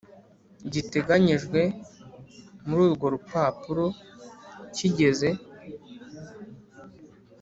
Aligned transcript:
giteganyijwe 0.73 1.61
muri 2.67 2.81
urwo 2.87 3.07
rupapuro 3.13 3.85
kigeze 4.75 5.29